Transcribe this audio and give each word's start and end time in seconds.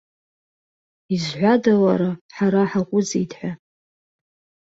Изҳәада, 1.13 1.73
уара, 1.83 2.11
ҳара 2.35 2.61
ҳаҟәыҵит 2.69 3.31
ҳәа?! 3.37 3.51